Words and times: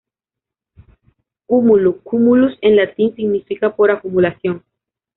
Cúmulo, 1.45 1.99
"cumulus" 2.01 2.57
en 2.61 2.75
latín, 2.75 3.15
significa 3.15 3.75
‘por 3.75 3.91
acumulación’. 3.91 4.63